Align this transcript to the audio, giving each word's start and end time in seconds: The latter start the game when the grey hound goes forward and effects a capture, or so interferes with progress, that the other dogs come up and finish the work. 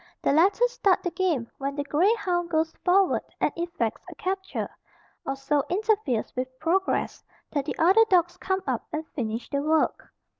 The 0.23 0.31
latter 0.33 0.67
start 0.67 1.03
the 1.03 1.11
game 1.11 1.47
when 1.59 1.75
the 1.75 1.83
grey 1.83 2.11
hound 2.15 2.49
goes 2.49 2.73
forward 2.83 3.21
and 3.39 3.51
effects 3.55 4.03
a 4.09 4.15
capture, 4.15 4.67
or 5.27 5.35
so 5.35 5.63
interferes 5.69 6.35
with 6.35 6.57
progress, 6.59 7.23
that 7.51 7.65
the 7.65 7.77
other 7.77 8.03
dogs 8.09 8.35
come 8.37 8.63
up 8.65 8.83
and 8.91 9.05
finish 9.09 9.47
the 9.51 9.61
work. 9.61 10.11